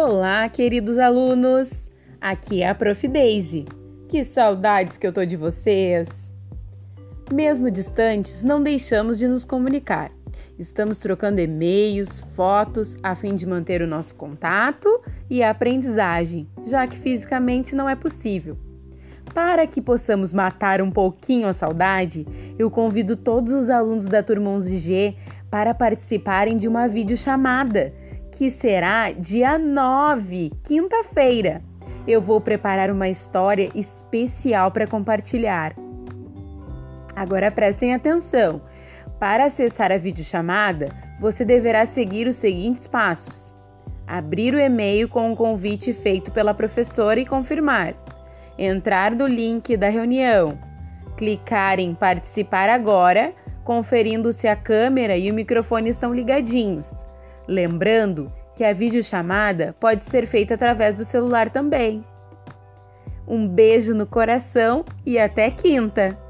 Olá, 0.00 0.48
queridos 0.48 0.96
alunos! 0.96 1.90
Aqui 2.20 2.62
é 2.62 2.68
a 2.68 2.74
Prof. 2.74 3.08
Daisy. 3.08 3.64
Que 4.08 4.22
saudades 4.22 4.96
que 4.96 5.04
eu 5.04 5.12
tô 5.12 5.24
de 5.24 5.36
vocês! 5.36 6.32
Mesmo 7.32 7.68
distantes, 7.68 8.40
não 8.40 8.62
deixamos 8.62 9.18
de 9.18 9.26
nos 9.26 9.44
comunicar. 9.44 10.12
Estamos 10.56 10.98
trocando 10.98 11.40
e-mails, 11.40 12.20
fotos, 12.36 12.96
a 13.02 13.16
fim 13.16 13.34
de 13.34 13.44
manter 13.44 13.82
o 13.82 13.88
nosso 13.88 14.14
contato 14.14 14.88
e 15.28 15.42
a 15.42 15.50
aprendizagem, 15.50 16.48
já 16.64 16.86
que 16.86 16.96
fisicamente 16.96 17.74
não 17.74 17.88
é 17.88 17.96
possível. 17.96 18.56
Para 19.34 19.66
que 19.66 19.82
possamos 19.82 20.32
matar 20.32 20.80
um 20.80 20.92
pouquinho 20.92 21.48
a 21.48 21.52
saudade, 21.52 22.24
eu 22.56 22.70
convido 22.70 23.16
todos 23.16 23.52
os 23.52 23.68
alunos 23.68 24.06
da 24.06 24.22
turma 24.22 24.48
11G 24.50 25.16
para 25.50 25.74
participarem 25.74 26.56
de 26.56 26.68
uma 26.68 26.86
videochamada 26.86 27.92
que 28.38 28.52
será 28.52 29.10
dia 29.10 29.58
9, 29.58 30.52
quinta-feira. 30.62 31.60
Eu 32.06 32.22
vou 32.22 32.40
preparar 32.40 32.88
uma 32.88 33.08
história 33.08 33.68
especial 33.74 34.70
para 34.70 34.86
compartilhar. 34.86 35.74
Agora 37.16 37.50
prestem 37.50 37.94
atenção. 37.94 38.62
Para 39.18 39.46
acessar 39.46 39.90
a 39.90 39.98
videochamada, 39.98 40.86
você 41.20 41.44
deverá 41.44 41.84
seguir 41.84 42.28
os 42.28 42.36
seguintes 42.36 42.86
passos: 42.86 43.52
abrir 44.06 44.54
o 44.54 44.60
e-mail 44.60 45.08
com 45.08 45.32
o 45.32 45.36
convite 45.36 45.92
feito 45.92 46.30
pela 46.30 46.54
professora 46.54 47.18
e 47.18 47.26
confirmar, 47.26 47.94
entrar 48.56 49.16
no 49.16 49.26
link 49.26 49.76
da 49.76 49.88
reunião, 49.88 50.56
clicar 51.16 51.80
em 51.80 51.92
participar 51.92 52.68
agora, 52.68 53.32
conferindo 53.64 54.32
se 54.32 54.46
a 54.46 54.54
câmera 54.54 55.16
e 55.16 55.28
o 55.28 55.34
microfone 55.34 55.88
estão 55.90 56.14
ligadinhos 56.14 57.07
Lembrando 57.48 58.30
que 58.54 58.62
a 58.62 58.74
videochamada 58.74 59.74
pode 59.80 60.04
ser 60.04 60.26
feita 60.26 60.54
através 60.54 60.94
do 60.94 61.04
celular 61.04 61.48
também. 61.48 62.04
Um 63.26 63.48
beijo 63.48 63.94
no 63.94 64.06
coração 64.06 64.84
e 65.06 65.18
até 65.18 65.50
quinta! 65.50 66.27